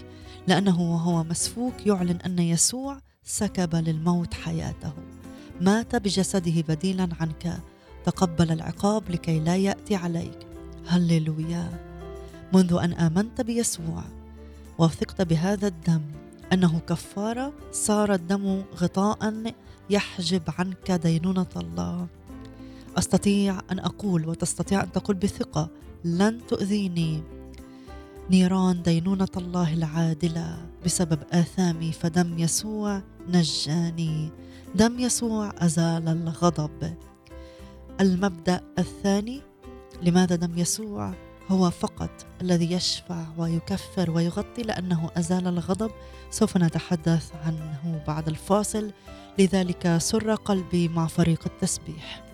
لأنه 0.49 0.81
وهو 0.81 1.25
مسفوك 1.25 1.87
يعلن 1.87 2.19
أن 2.27 2.39
يسوع 2.39 2.99
سكب 3.25 3.75
للموت 3.75 4.35
حياته. 4.35 4.93
مات 5.61 5.97
بجسده 5.97 6.63
بديلا 6.69 7.09
عنك 7.21 7.61
تقبل 8.05 8.53
العقاب 8.53 9.11
لكي 9.11 9.41
لا 9.41 9.57
يأتي 9.57 9.95
عليك. 9.95 10.39
هللويا. 10.87 11.87
منذ 12.53 12.79
أن 12.83 12.93
آمنت 12.93 13.41
بيسوع 13.41 14.05
وثقت 14.79 15.23
بهذا 15.23 15.69
الدم 15.69 16.03
أنه 16.53 16.79
كفارة 16.79 17.53
صار 17.73 18.15
الدم 18.15 18.63
غطاء 18.77 19.55
يحجب 19.91 20.43
عنك 20.59 20.91
دينونة 20.91 21.47
الله. 21.57 22.07
أستطيع 22.99 23.59
أن 23.73 23.79
أقول 23.79 24.29
وتستطيع 24.29 24.83
أن 24.83 24.93
تقول 24.93 25.17
بثقة 25.17 25.69
لن 26.05 26.41
تؤذيني. 26.49 27.23
نيران 28.31 28.83
دينونة 28.83 29.29
الله 29.37 29.75
العادلة 29.75 30.59
بسبب 30.85 31.19
آثامي 31.33 31.93
فدم 31.93 32.39
يسوع 32.39 33.03
نجاني. 33.29 34.31
دم 34.75 34.99
يسوع 34.99 35.53
أزال 35.59 36.09
الغضب. 36.09 36.95
المبدأ 38.01 38.61
الثاني 38.79 39.43
لماذا 40.03 40.37
دم 40.37 40.59
يسوع؟ 40.59 41.13
هو 41.49 41.71
فقط 41.71 42.11
الذي 42.41 42.73
يشفع 42.73 43.25
ويكفر 43.39 44.11
ويغطي 44.11 44.63
لأنه 44.63 45.11
أزال 45.17 45.47
الغضب. 45.47 45.91
سوف 46.31 46.57
نتحدث 46.57 47.33
عنه 47.47 48.05
بعد 48.07 48.29
الفاصل. 48.29 48.93
لذلك 49.39 49.97
سر 49.99 50.35
قلبي 50.35 50.89
مع 50.89 51.07
فريق 51.07 51.41
التسبيح. 51.47 52.26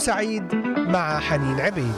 سعيد 0.00 0.54
مع 0.78 1.20
حنين 1.20 1.60
عبيد. 1.60 1.94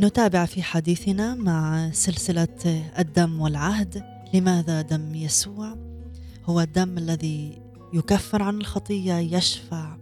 نتابع 0.00 0.44
في 0.44 0.62
حديثنا 0.62 1.34
مع 1.34 1.90
سلسلة 1.92 2.48
الدم 2.98 3.40
والعهد. 3.40 4.04
لماذا 4.34 4.82
دم 4.82 5.14
يسوع؟ 5.14 5.76
هو 6.44 6.60
الدم 6.60 6.98
الذي 6.98 7.62
يكفر 7.92 8.42
عن 8.42 8.56
الخطية 8.56 9.14
يشفع 9.14 9.96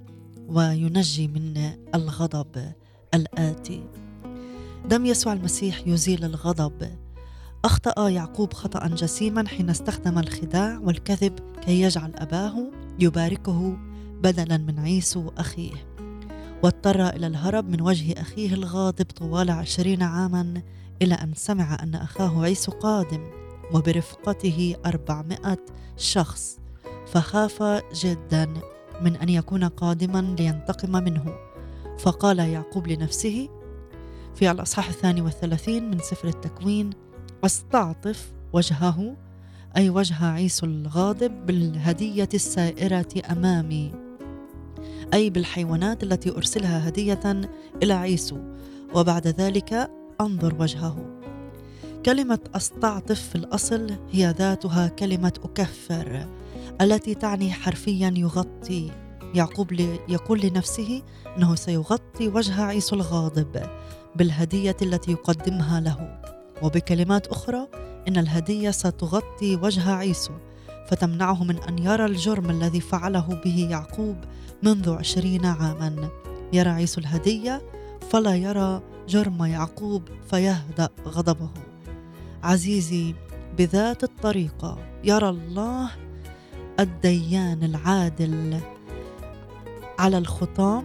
وينجي 0.48 1.28
من 1.28 1.72
الغضب 1.94 2.72
الآتي. 3.14 3.84
دم 4.88 5.06
يسوع 5.06 5.32
المسيح 5.32 5.86
يزيل 5.86 6.24
الغضب 6.24 7.09
أخطأ 7.64 8.08
يعقوب 8.08 8.52
خطأ 8.52 8.86
جسيما 8.86 9.48
حين 9.48 9.70
استخدم 9.70 10.18
الخداع 10.18 10.78
والكذب 10.78 11.40
كي 11.64 11.80
يجعل 11.80 12.12
أباه 12.16 12.54
يباركه 12.98 13.76
بدلا 14.22 14.56
من 14.56 14.78
عيسو 14.78 15.30
أخيه. 15.38 15.72
واضطر 16.62 17.08
إلى 17.08 17.26
الهرب 17.26 17.68
من 17.68 17.80
وجه 17.80 18.20
أخيه 18.20 18.54
الغاضب 18.54 19.04
طوال 19.04 19.50
عشرين 19.50 20.02
عاما 20.02 20.62
إلى 21.02 21.14
أن 21.14 21.32
سمع 21.34 21.76
أن 21.82 21.94
أخاه 21.94 22.42
عيسو 22.42 22.72
قادم 22.72 23.30
وبرفقته 23.74 24.76
أربعمائة 24.86 25.58
شخص 25.96 26.58
فخاف 27.06 27.82
جدا 27.94 28.54
من 29.00 29.16
أن 29.16 29.28
يكون 29.28 29.64
قادما 29.64 30.34
لينتقم 30.38 30.92
منه. 30.92 31.24
فقال 31.98 32.38
يعقوب 32.38 32.88
لنفسه 32.88 33.48
في 34.34 34.50
الأصحاح 34.50 34.88
الثاني 34.88 35.20
والثلاثين 35.20 35.90
من 35.90 35.98
سفر 35.98 36.28
التكوين 36.28 36.90
أستعطف 37.44 38.32
وجهه 38.52 39.16
أي 39.76 39.90
وجه 39.90 40.24
عيسو 40.24 40.66
الغاضب 40.66 41.46
بالهدية 41.46 42.28
السائرة 42.34 43.08
أمامي. 43.30 43.92
أي 45.14 45.30
بالحيوانات 45.30 46.02
التي 46.02 46.30
أرسلها 46.30 46.88
هدية 46.88 47.20
إلى 47.82 47.92
عيسو. 47.92 48.38
وبعد 48.94 49.26
ذلك 49.26 49.90
أنظر 50.20 50.54
وجهه. 50.58 51.06
كلمة 52.06 52.38
أستعطف 52.54 53.20
في 53.20 53.34
الأصل 53.34 53.90
هي 54.12 54.34
ذاتها 54.38 54.88
كلمة 54.88 55.32
أكفر 55.44 56.26
التي 56.80 57.14
تعني 57.14 57.52
حرفيا 57.52 58.14
يغطي. 58.16 58.90
يعقوب 59.34 59.72
يقول 60.08 60.40
لنفسه 60.40 61.02
أنه 61.36 61.54
سيغطي 61.54 62.28
وجه 62.28 62.62
عيسو 62.62 62.96
الغاضب 62.96 63.62
بالهدية 64.16 64.76
التي 64.82 65.12
يقدمها 65.12 65.80
له. 65.80 66.20
وبكلمات 66.62 67.26
أخرى 67.26 67.68
إن 68.08 68.16
الهدية 68.16 68.70
ستغطي 68.70 69.56
وجه 69.56 69.94
عيسو 69.94 70.32
فتمنعه 70.88 71.44
من 71.44 71.56
أن 71.56 71.78
يرى 71.78 72.04
الجرم 72.04 72.50
الذي 72.50 72.80
فعله 72.80 73.40
به 73.44 73.68
يعقوب 73.70 74.16
منذ 74.62 74.90
عشرين 74.90 75.46
عاما. 75.46 76.08
يرى 76.52 76.70
عيسو 76.70 77.00
الهدية 77.00 77.62
فلا 78.10 78.34
يرى 78.34 78.82
جرم 79.08 79.44
يعقوب 79.44 80.02
فيهدأ 80.30 80.88
غضبه. 81.06 81.50
عزيزي 82.42 83.14
بذات 83.58 84.04
الطريقة 84.04 84.78
يرى 85.04 85.28
الله 85.28 85.90
الديان 86.80 87.62
العادل 87.64 88.60
على 89.98 90.18
الخطاه 90.18 90.82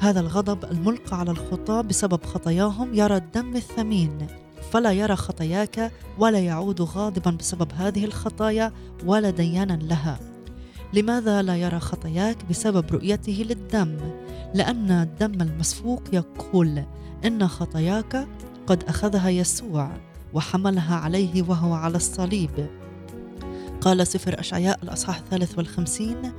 هذا 0.00 0.20
الغضب 0.20 0.64
الملقى 0.64 1.18
على 1.18 1.30
الخطاة 1.30 1.80
بسبب 1.80 2.24
خطاياهم. 2.24 2.94
يرى 2.94 3.16
الدم 3.16 3.56
الثمين. 3.56 4.26
فلا 4.70 4.92
يرى 4.92 5.16
خطاياك 5.16 5.92
ولا 6.18 6.38
يعود 6.38 6.82
غاضبا 6.82 7.30
بسبب 7.30 7.72
هذه 7.74 8.04
الخطايا 8.04 8.72
ولا 9.06 9.30
ديانا 9.30 9.72
لها. 9.72 10.18
لماذا 10.92 11.42
لا 11.42 11.56
يرى 11.56 11.80
خطاياك 11.80 12.44
بسبب 12.50 12.92
رؤيته 12.92 13.46
للدم؟ 13.48 13.96
لأن 14.54 14.90
الدم 14.90 15.42
المسفوق 15.42 16.02
يقول 16.12 16.82
إن 17.24 17.48
خطاياك 17.48 18.28
قد 18.66 18.84
أخذها 18.84 19.28
يسوع 19.28 19.90
وحملها 20.34 20.96
عليه 20.96 21.42
وهو 21.42 21.74
على 21.74 21.96
الصليب. 21.96 22.66
قال 23.80 24.06
سفر 24.06 24.40
أشعياء 24.40 24.78
الأصحاح 24.82 25.16
الثالث 25.18 25.58
والخمسين 25.58 26.32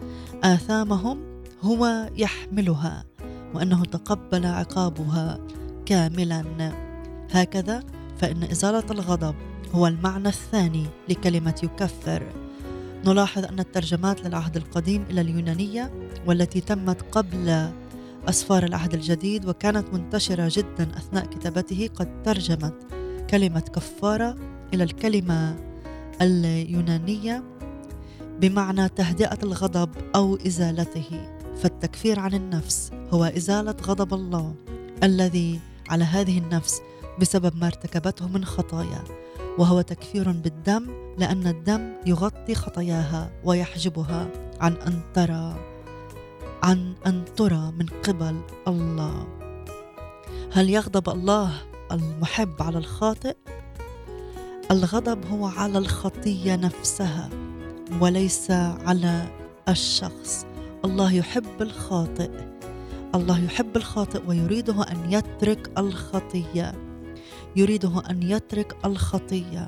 آثامهم 0.43 1.43
هو 1.61 2.09
يحملها 2.17 3.05
وإنه 3.53 3.85
تقبل 3.85 4.45
عقابها 4.45 5.39
كاملا. 5.85 6.73
هكذا 7.31 7.83
فإن 8.23 8.43
إزالة 8.43 8.83
الغضب 8.91 9.35
هو 9.75 9.87
المعنى 9.87 10.27
الثاني 10.27 10.85
لكلمة 11.09 11.55
يكفر. 11.63 12.23
نلاحظ 13.05 13.45
أن 13.45 13.59
الترجمات 13.59 14.25
للعهد 14.25 14.57
القديم 14.57 15.05
إلى 15.09 15.21
اليونانية 15.21 15.91
والتي 16.27 16.61
تمت 16.61 17.01
قبل 17.11 17.69
أسفار 18.29 18.63
العهد 18.63 18.93
الجديد 18.93 19.45
وكانت 19.45 19.93
منتشرة 19.93 20.51
جدا 20.51 20.91
أثناء 20.97 21.25
كتابته 21.25 21.89
قد 21.95 22.23
ترجمت 22.23 22.73
كلمة 23.29 23.59
كفارة 23.59 24.35
إلى 24.73 24.83
الكلمة 24.83 25.55
اليونانية 26.21 27.43
بمعنى 28.41 28.89
تهدئة 28.89 29.39
الغضب 29.43 29.89
أو 30.15 30.35
إزالته. 30.35 31.37
فالتكفير 31.57 32.19
عن 32.19 32.33
النفس 32.33 32.91
هو 33.13 33.23
إزالة 33.23 33.75
غضب 33.81 34.13
الله 34.13 34.55
الذي 35.03 35.59
على 35.89 36.03
هذه 36.03 36.37
النفس 36.37 36.81
بسبب 37.19 37.55
ما 37.55 37.67
ارتكبته 37.67 38.27
من 38.27 38.45
خطايا 38.45 39.03
وهو 39.57 39.81
تكفير 39.81 40.31
بالدم 40.31 40.87
لأن 41.17 41.47
الدم 41.47 41.93
يغطي 42.05 42.55
خطاياها 42.55 43.31
ويحجبها 43.43 44.27
عن 44.61 44.73
أن 44.73 45.01
ترى 45.13 45.55
عن 46.63 46.93
أن 47.05 47.25
ترى 47.35 47.71
من 47.79 47.85
قبل 47.85 48.41
الله. 48.67 49.27
هل 50.53 50.69
يغضب 50.69 51.09
الله 51.09 51.51
المحب 51.91 52.61
على 52.61 52.77
الخاطئ؟ 52.77 53.35
الغضب 54.71 55.25
هو 55.25 55.45
على 55.45 55.77
الخطية 55.77 56.55
نفسها 56.55 57.29
وليس 58.01 58.51
على 58.51 59.27
الشخص. 59.69 60.45
الله 60.85 61.13
يحب 61.13 61.61
الخاطئ 61.61 62.31
الله 63.15 63.43
يحب 63.43 63.77
الخاطئ 63.77 64.21
ويريده 64.27 64.83
أن 64.83 65.11
يترك 65.11 65.71
الخطية. 65.77 66.92
يريده 67.55 68.03
أن 68.09 68.23
يترك 68.23 68.77
الخطية. 68.85 69.67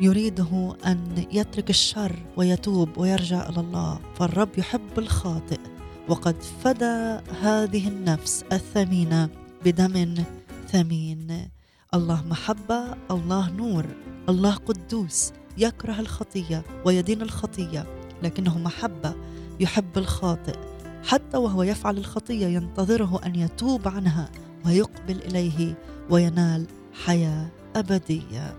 يريده 0.00 0.76
أن 0.86 1.26
يترك 1.32 1.70
الشر 1.70 2.16
ويتوب 2.36 2.98
ويرجع 2.98 3.48
إلى 3.48 3.60
الله. 3.60 4.00
فالرب 4.14 4.58
يحب 4.58 4.98
الخاطئ. 4.98 5.60
وقد 6.08 6.36
فدى 6.64 7.20
هذه 7.42 7.88
النفس 7.88 8.44
الثمينة 8.52 9.28
بدم 9.64 10.24
ثمين. 10.68 11.48
الله 11.94 12.24
محبة 12.26 12.94
الله 13.10 13.50
نور 13.50 13.86
الله 14.28 14.54
قدوس 14.54 15.32
يكره 15.58 16.00
الخطية 16.00 16.62
ويدين 16.84 17.22
الخطية. 17.22 17.86
لكنه 18.22 18.58
محبة 18.58 19.14
يحب 19.60 19.98
الخاطئ. 19.98 20.56
حتى 21.04 21.36
وهو 21.36 21.62
يفعل 21.62 21.98
الخطية 21.98 22.46
ينتظره 22.46 23.20
أن 23.26 23.34
يتوب 23.34 23.88
عنها 23.88 24.30
ويقبل 24.66 25.16
إليه. 25.16 25.74
وينال 26.10 26.66
حياة 27.04 27.46
أبدية. 27.76 28.54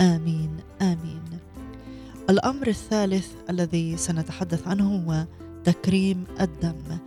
آمين 0.00 0.56
آمين. 0.82 1.22
الأمر 2.30 2.66
الثالث 2.66 3.28
الذي 3.50 3.96
سنتحدث 3.96 4.68
عنه 4.68 4.96
هو 4.96 5.26
تكريم 5.64 6.24
الدم. 6.40 6.98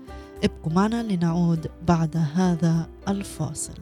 ابقوا 0.44 0.74
معنا 0.74 1.04
لنعود 1.04 1.68
بعد 1.88 2.18
هذا 2.36 2.90
الفاصل. 3.08 3.74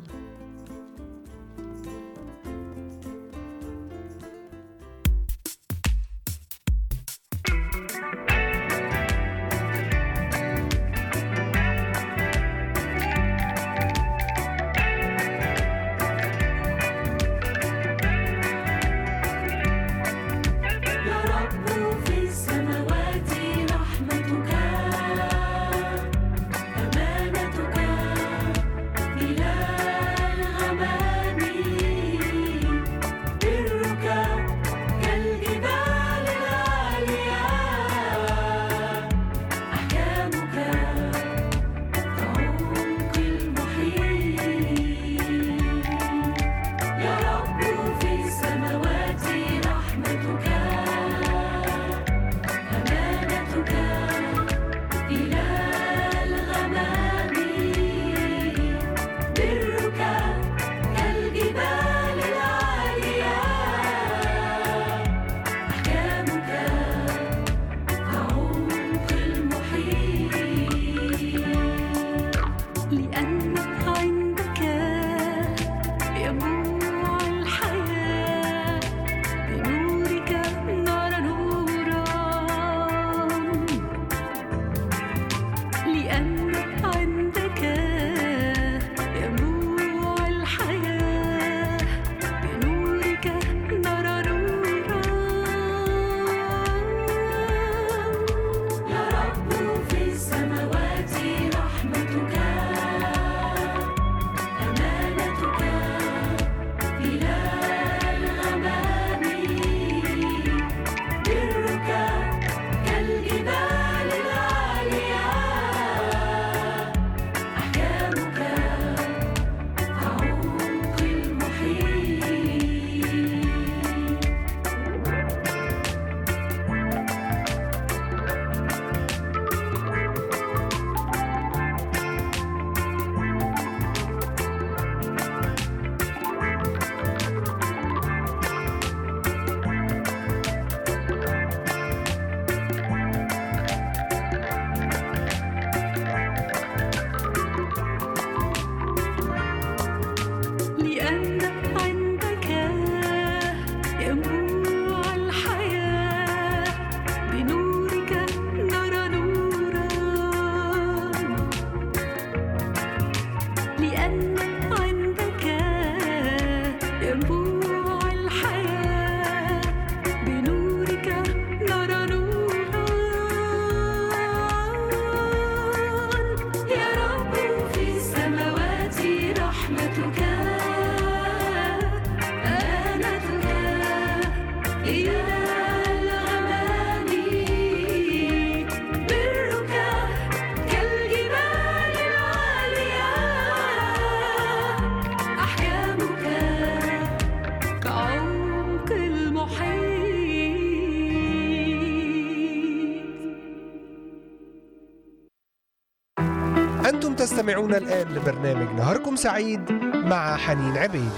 تستمعون 207.69 207.88
الآن 207.88 208.15
لبرنامج 208.15 208.75
نهاركم 208.75 209.15
سعيد 209.15 209.71
مع 209.93 210.38
حنين 210.38 210.77
عبيد. 210.77 211.12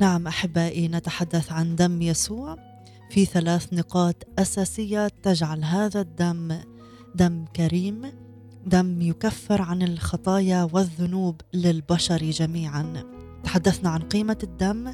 نعم 0.00 0.26
أحبائي 0.26 0.88
نتحدث 0.88 1.52
عن 1.52 1.76
دم 1.76 2.02
يسوع. 2.02 2.56
في 3.10 3.24
ثلاث 3.24 3.72
نقاط 3.72 4.16
أساسية 4.38 5.08
تجعل 5.22 5.64
هذا 5.64 6.00
الدم 6.00 6.58
دم 7.14 7.44
كريم 7.56 8.02
دم 8.66 9.00
يكفر 9.02 9.62
عن 9.62 9.82
الخطايا 9.82 10.68
والذنوب 10.72 11.40
للبشر 11.54 12.30
جميعا. 12.30 13.15
تحدثنا 13.46 13.90
عن 13.90 14.02
قيمة 14.02 14.38
الدم 14.42 14.92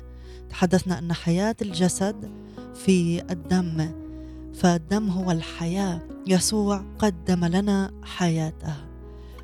تحدثنا 0.51 0.99
أن 0.99 1.12
حياة 1.12 1.57
الجسد 1.62 2.31
في 2.75 3.23
الدم 3.31 3.91
فالدم 4.55 5.09
هو 5.09 5.31
الحياة 5.31 6.01
يسوع 6.27 6.85
قدم 6.99 7.45
لنا 7.45 7.91
حياته. 8.03 8.75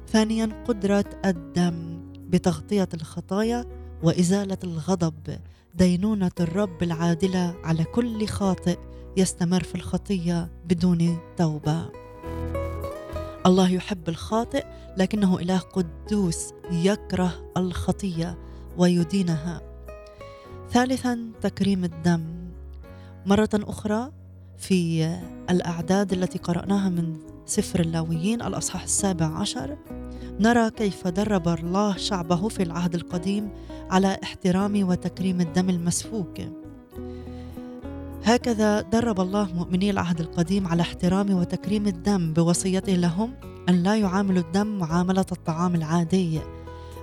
ثانيا 0.08 0.64
قدرة 0.68 1.04
الدم 1.24 2.00
بتغطية 2.28 2.88
الخطايا 2.94 3.64
وإزالة 4.02 4.58
الغضب. 4.64 5.38
دينونة 5.74 6.30
الرب 6.40 6.82
العادلة 6.82 7.54
على 7.64 7.84
كل 7.84 8.26
خاطئ 8.26 8.78
يستمر 9.16 9.62
في 9.62 9.74
الخطية 9.74 10.50
بدون 10.64 11.18
توبة. 11.36 11.90
الله 13.46 13.70
يحب 13.70 14.08
الخاطئ 14.08 14.64
لكنه 14.96 15.38
إله 15.38 15.58
قدوس 15.58 16.52
يكره 16.70 17.52
الخطية. 17.56 18.47
ويدينها. 18.78 19.60
ثالثا 20.70 21.18
تكريم 21.40 21.84
الدم. 21.84 22.24
مرة 23.26 23.50
أخرى 23.54 24.12
في 24.58 25.08
الأعداد 25.50 26.12
التي 26.12 26.38
قرأناها 26.38 26.88
من 26.88 27.16
سفر 27.46 27.80
اللاويين 27.80 28.42
الأصحاح 28.42 28.82
السابع 28.82 29.26
عشر 29.26 29.76
نرى 30.40 30.70
كيف 30.70 31.08
درب 31.08 31.48
الله 31.48 31.96
شعبه 31.96 32.48
في 32.48 32.62
العهد 32.62 32.94
القديم 32.94 33.50
على 33.90 34.18
احترام 34.22 34.88
وتكريم 34.88 35.40
الدم 35.40 35.70
المسفوك. 35.70 36.40
هكذا 38.24 38.80
درب 38.80 39.20
الله 39.20 39.52
مؤمني 39.54 39.90
العهد 39.90 40.20
القديم 40.20 40.66
على 40.66 40.82
احترام 40.82 41.30
وتكريم 41.30 41.86
الدم 41.86 42.32
بوصيته 42.32 42.92
لهم 42.92 43.34
أن 43.68 43.82
لا 43.82 43.96
يعاملوا 43.96 44.42
الدم 44.42 44.78
معامله 44.78 45.26
الطعام 45.32 45.74
العادي. 45.74 46.40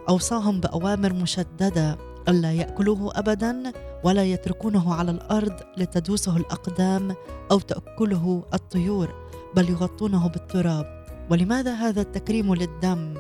أوصاهم 0.10 0.60
بأوامر 0.60 1.14
مشددة 1.14 1.98
الا 2.30 2.52
يأكلوه 2.54 3.12
ابدا 3.16 3.72
ولا 4.04 4.24
يتركونه 4.24 4.94
على 4.94 5.12
الأرض 5.12 5.60
لتدوسه 5.78 6.38
الأقدام 6.38 7.16
أو 7.52 7.60
تأكله 7.60 8.44
الطيور 8.54 9.14
بل 9.56 9.70
يغطونه 9.70 10.28
بالتراب. 10.28 11.06
ولماذا 11.30 11.74
هذا 11.74 12.02
التكريم 12.02 12.56
للدم؟ 12.56 13.14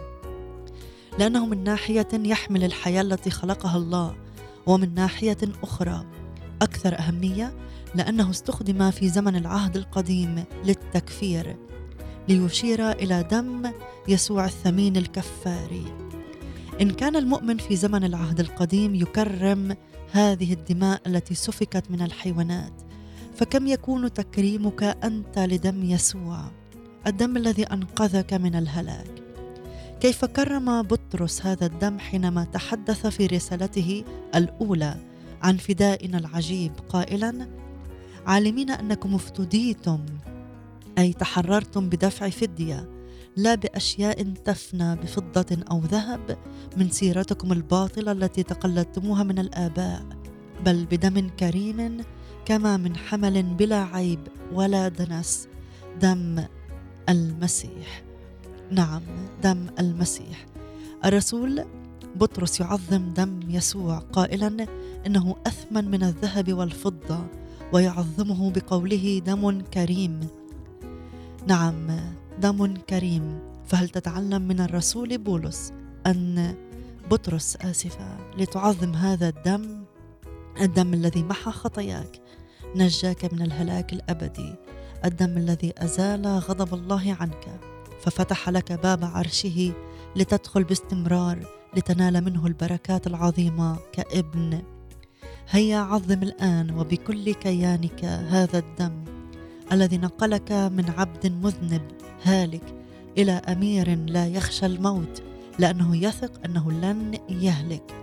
لأنه 1.19 1.45
من 1.45 1.63
ناحية 1.63 2.07
يحمل 2.13 2.63
الحياة 2.63 3.01
التي 3.01 3.29
خلقها 3.29 3.77
الله 3.77 4.15
ومن 4.65 4.93
ناحية 4.93 5.37
أخرى. 5.63 6.05
أكثر 6.61 6.99
أهمية 6.99 7.53
لأنه 7.95 8.29
استخدم 8.29 8.91
في 8.91 9.09
زمن 9.09 9.35
العهد 9.35 9.77
القديم 9.77 10.43
للتكفير 10.65 11.55
ليشير 12.29 12.91
إلى 12.91 13.23
دم 13.23 13.71
يسوع 14.07 14.45
الثمين 14.45 14.97
الكفاري. 14.97 16.04
إن 16.81 16.91
كان 16.91 17.15
المؤمن 17.15 17.57
في 17.57 17.75
زمن 17.75 18.03
العهد 18.03 18.39
القديم 18.39 18.95
يكرم 18.95 19.75
هذه 20.11 20.53
الدماء 20.53 21.01
التي 21.07 21.35
سفكت 21.35 21.91
من 21.91 22.01
الحيوانات 22.01 22.73
فكم 23.35 23.67
يكون 23.67 24.13
تكريمك 24.13 24.83
أنت 24.83 25.39
لدم 25.39 25.83
يسوع 25.83 26.51
الدم 27.07 27.37
الذي 27.37 27.63
أنقذك 27.63 28.33
من 28.33 28.55
الهلاك؟ 28.55 29.07
كيف 30.01 30.25
كرم 30.25 30.81
بطرس 30.81 31.45
هذا 31.45 31.65
الدم 31.65 31.99
حينما 31.99 32.43
تحدث 32.43 33.07
في 33.07 33.25
رسالته 33.25 34.03
الأولى 34.35 34.97
عن 35.41 35.57
فدائنا 35.57 36.17
العجيب 36.17 36.71
قائلا 36.89 37.47
عالمين 38.27 38.69
أنكم 38.71 39.15
افتديتم 39.15 40.05
أي 40.97 41.13
تحررتم 41.13 41.89
بدفع 41.89 42.29
فدية 42.29 42.94
لا 43.37 43.55
بأشياء 43.55 44.23
تفنى 44.23 44.95
بفضة 44.95 45.57
أو 45.71 45.79
ذهب 45.79 46.37
من 46.77 46.89
سيرتكم 46.89 47.51
الباطلة 47.51 48.11
التي 48.11 48.43
تقلدتموها 48.43 49.23
من 49.23 49.39
الآباء 49.39 50.05
بل 50.65 50.85
بدم 50.85 51.29
كريم 51.29 52.03
كما 52.45 52.77
من 52.77 52.95
حمل 52.95 53.43
بلا 53.43 53.83
عيب 53.83 54.19
ولا 54.53 54.87
دنس 54.87 55.47
دم 56.01 56.43
المسيح. 57.09 58.03
نعم 58.71 59.01
دم 59.43 59.67
المسيح. 59.79 60.45
الرسول 61.05 61.65
بطرس 62.15 62.59
يعظم 62.59 63.13
دم 63.13 63.39
يسوع 63.49 63.97
قائلا 63.97 64.65
إنه 65.07 65.35
أثمن 65.47 65.91
من 65.91 66.03
الذهب 66.03 66.53
والفضة 66.53 67.19
ويعظمه 67.73 68.51
بقوله 68.51 69.21
دم 69.25 69.61
كريم. 69.61 70.19
نعم 71.47 72.15
دم 72.39 72.75
كريم. 72.75 73.39
فهل 73.67 73.89
تتعلم 73.89 74.41
من 74.41 74.59
الرسول 74.59 75.17
بولس 75.17 75.73
أن 76.07 76.55
بطرس 77.11 77.55
آسفة 77.55 78.17
لتعظم 78.37 78.93
هذا 78.93 79.29
الدم؟ 79.29 79.83
الدم 80.61 80.93
الذي 80.93 81.23
محى 81.23 81.51
خطاياك 81.51 82.21
نجاك 82.75 83.33
من 83.33 83.41
الهلاك 83.41 83.93
الأبدي. 83.93 84.55
الدم 85.05 85.37
الذي 85.37 85.73
أزال 85.77 86.27
غضب 86.27 86.73
الله 86.73 87.17
عنك. 87.19 87.59
ففتح 88.01 88.49
لك 88.49 88.71
باب 88.71 89.05
عرشه 89.05 89.73
لتدخل 90.15 90.63
باستمرار 90.63 91.45
لتنال 91.77 92.23
منه 92.23 92.47
البركات 92.47 93.07
العظيمة 93.07 93.77
كابن. 93.93 94.61
هيا 95.49 95.77
عظم 95.77 96.23
الآن 96.23 96.71
وبكل 96.71 97.33
كيانك 97.33 98.05
هذا 98.05 98.59
الدم 98.59 99.03
الذي 99.71 99.97
نقلك 99.97 100.51
من 100.51 100.89
عبد 100.97 101.27
مذنب 101.27 101.81
هالك 102.23 102.73
إلى 103.17 103.31
أمير 103.31 103.95
لا 103.95 104.27
يخشى 104.27 104.65
الموت 104.65 105.23
لأنه 105.59 105.97
يثق 105.97 106.31
أنه 106.45 106.71
لن 106.71 107.17
يهلك. 107.29 107.93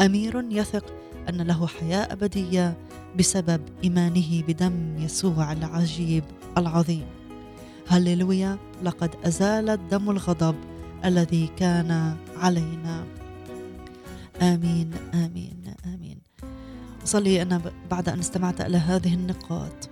أمير 0.00 0.44
يثق 0.50 0.84
أن 1.28 1.42
له 1.42 1.66
حياة 1.66 2.12
أبدية 2.12 2.76
بسبب 3.18 3.60
إيمانه 3.84 4.42
بدم 4.42 4.98
يسوع 4.98 5.52
العجيب 5.52 6.24
العظيم. 6.58 7.06
هللويا 7.88 8.58
لقد 8.82 9.10
أزال 9.24 9.70
الدم 9.70 10.10
الغضب 10.10 10.54
الذي 11.04 11.50
كان 11.56 12.16
علينا. 12.36 13.04
آمين 14.42 14.90
آمين 15.14 15.74
آمين. 15.94 16.18
اصلي 17.04 17.42
أنا 17.42 17.60
بعد 17.90 18.08
أن 18.08 18.18
استمعت 18.18 18.60
إلى 18.60 18.76
هذه 18.76 19.14
النقاط. 19.14 19.88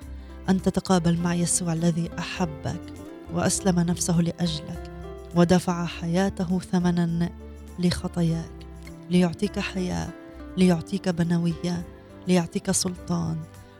أن 0.48 0.62
تتقابل 0.62 1.16
مع 1.18 1.34
يسوع 1.34 1.72
الذي 1.72 2.10
أحبك. 2.18 2.99
وأسلم 3.34 3.80
نفسه 3.80 4.20
لأجلك 4.20 4.90
ودفع 5.36 5.84
حياته 5.86 6.58
ثمنا 6.58 7.30
لخطاياك 7.78 8.50
ليعطيك 9.10 9.58
حياة 9.58 10.08
ليعطيك 10.56 11.08
بنوية 11.08 11.84
ليعطيك 12.28 12.70
سلطان 12.70 13.36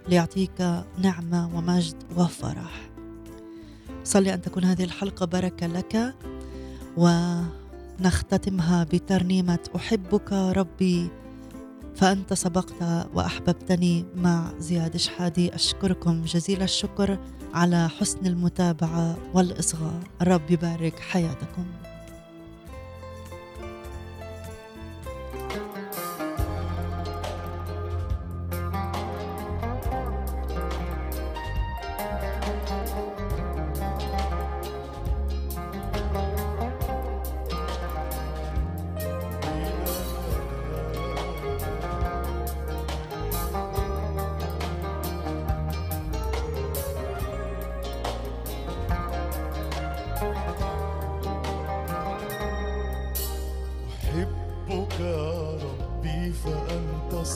ليعطيك 0.09 0.85
نعمة 0.99 1.57
ومجد 1.57 1.97
وفرح. 2.17 2.91
صلي 4.05 4.35
أن 4.35 4.43
تكون 4.43 4.65
هذه 4.65 4.85
الحلقة 4.85 5.27
بركة 5.27 5.67
لك 5.67 6.15
ونختتمها 6.97 8.85
بترنيمة 8.85 9.59
أحبك 9.77 10.33
ربي 10.33 11.11
فأنت 11.97 12.33
سبقت 12.33 13.09
وأحببتني 13.15 14.05
مع 14.17 14.53
زياد 14.59 14.97
شحادي. 14.97 15.55
أشكركم 15.55 16.23
جزيل 16.23 16.63
الشكر. 16.63 17.19
على 17.55 17.89
حسن 17.89 18.27
المتابعة 18.27 19.17
والإصغاء. 19.35 20.01
الرب 20.23 20.51
يبارك 20.51 20.99
حياتكم. 20.99 21.67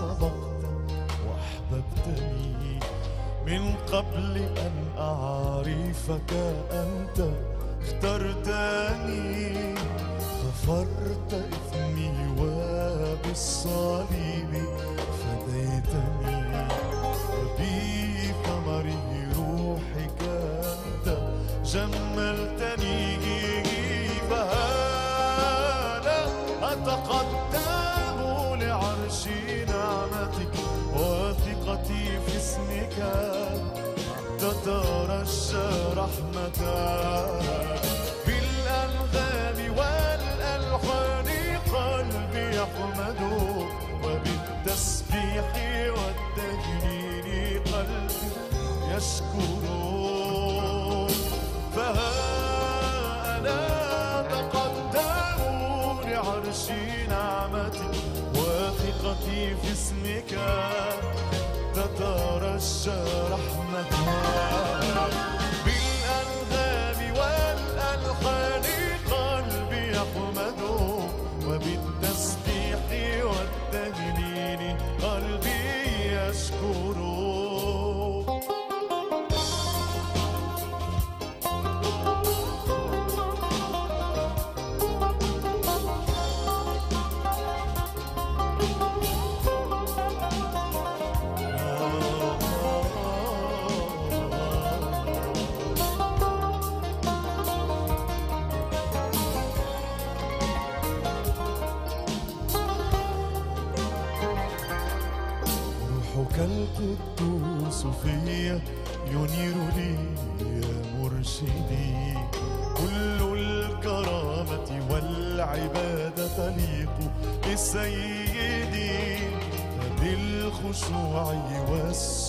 صدقت 0.05 0.65
وأحببتني 1.27 2.81
من 3.47 3.63
قبل 3.93 4.37
أن 4.37 4.77
أعرفك 4.99 6.33
أنت 6.71 7.19
اخترتني. 7.83 9.75
غفرت 10.45 11.33
اثمي 11.33 12.13
وبالصليب 12.41 13.73
يغشى 35.35 35.68
رحمتك. 35.97 36.61
بالأنغام 38.26 39.59
والألحان 39.78 41.28
قلبي 41.74 42.47
يحمدك 42.57 43.20
وبالتسبيح 44.05 45.49
والتجليل 45.97 47.61
قلبي 47.64 48.30
يشكرك 48.97 49.64
فها 51.76 52.12
أنا 53.39 53.61
تقدم 54.22 56.11
لعرش 56.11 56.64
نعمتك 57.09 57.95
واثقتي 58.35 59.41
في 59.62 59.72
اسمك. 59.72 60.32
تترجى 61.74 63.01
رحمتك. 63.32 63.64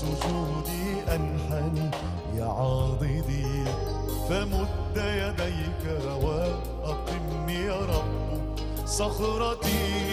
سجودي 0.05 1.15
أنحن 1.15 1.91
يا 2.35 2.45
عاضدي 2.45 3.63
فمد 4.29 4.97
يديك 4.97 5.83
وأقم 6.23 7.49
يا 7.49 7.79
رب 7.79 8.85
صخرتي. 8.85 10.04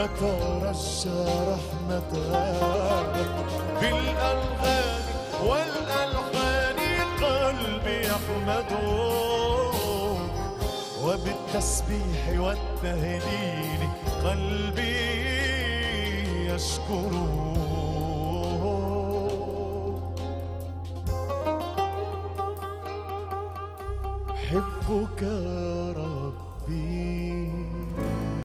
تترشى 0.00 1.20
رحمتك 1.52 3.14
بالألغام 3.80 5.02
والألحان 5.46 6.78
قلبي 7.22 7.98
يحمد. 8.06 8.70
وبالتسبيح 11.04 12.22
والتهليل 12.38 13.82
قلبي 14.24 15.00
يشكر. 16.48 17.12
حبك 24.50 25.20